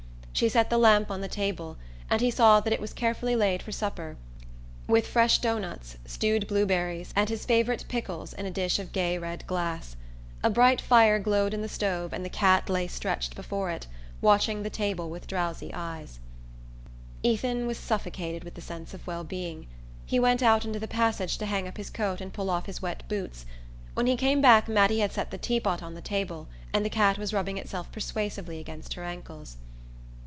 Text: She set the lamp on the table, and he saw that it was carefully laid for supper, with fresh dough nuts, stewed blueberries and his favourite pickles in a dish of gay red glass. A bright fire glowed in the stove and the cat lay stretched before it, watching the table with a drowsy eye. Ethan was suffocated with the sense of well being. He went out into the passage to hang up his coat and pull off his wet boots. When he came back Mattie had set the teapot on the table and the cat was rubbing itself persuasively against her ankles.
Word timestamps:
She 0.33 0.49
set 0.49 0.71
the 0.71 0.79
lamp 0.79 1.11
on 1.11 1.21
the 1.21 1.27
table, 1.27 1.77
and 2.09 2.19
he 2.19 2.31
saw 2.31 2.61
that 2.61 2.73
it 2.73 2.81
was 2.81 2.93
carefully 2.93 3.35
laid 3.35 3.61
for 3.61 3.71
supper, 3.71 4.17
with 4.87 5.05
fresh 5.05 5.37
dough 5.37 5.59
nuts, 5.59 5.97
stewed 6.07 6.47
blueberries 6.47 7.13
and 7.15 7.29
his 7.29 7.45
favourite 7.45 7.85
pickles 7.87 8.33
in 8.33 8.47
a 8.47 8.49
dish 8.49 8.79
of 8.79 8.91
gay 8.91 9.19
red 9.19 9.45
glass. 9.45 9.95
A 10.41 10.49
bright 10.49 10.81
fire 10.81 11.19
glowed 11.19 11.53
in 11.53 11.61
the 11.61 11.69
stove 11.69 12.11
and 12.11 12.25
the 12.25 12.29
cat 12.29 12.69
lay 12.69 12.87
stretched 12.87 13.35
before 13.35 13.69
it, 13.69 13.85
watching 14.19 14.63
the 14.63 14.71
table 14.71 15.11
with 15.11 15.25
a 15.25 15.27
drowsy 15.27 15.71
eye. 15.75 16.07
Ethan 17.21 17.67
was 17.67 17.77
suffocated 17.77 18.43
with 18.43 18.55
the 18.55 18.61
sense 18.61 18.95
of 18.95 19.05
well 19.05 19.25
being. 19.25 19.67
He 20.07 20.17
went 20.19 20.41
out 20.41 20.65
into 20.65 20.79
the 20.79 20.87
passage 20.87 21.37
to 21.37 21.45
hang 21.45 21.67
up 21.67 21.77
his 21.77 21.91
coat 21.91 22.19
and 22.19 22.33
pull 22.33 22.49
off 22.49 22.65
his 22.65 22.81
wet 22.81 23.03
boots. 23.07 23.45
When 23.93 24.07
he 24.07 24.15
came 24.15 24.41
back 24.41 24.67
Mattie 24.67 24.99
had 25.01 25.11
set 25.11 25.29
the 25.29 25.37
teapot 25.37 25.83
on 25.83 25.93
the 25.93 26.01
table 26.01 26.47
and 26.73 26.83
the 26.83 26.89
cat 26.89 27.19
was 27.19 27.33
rubbing 27.33 27.59
itself 27.59 27.91
persuasively 27.91 28.59
against 28.59 28.95
her 28.95 29.03
ankles. 29.03 29.57